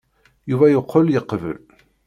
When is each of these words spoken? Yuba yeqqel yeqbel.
Yuba 0.49 0.65
yeqqel 0.69 1.05
yeqbel. 1.11 1.57